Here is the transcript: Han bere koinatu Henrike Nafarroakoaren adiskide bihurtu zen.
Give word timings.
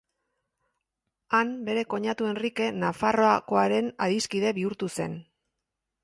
Han 1.39 1.51
bere 1.67 1.83
koinatu 1.93 2.27
Henrike 2.29 2.69
Nafarroakoaren 2.83 3.91
adiskide 4.07 4.55
bihurtu 4.61 4.89
zen. 5.01 5.13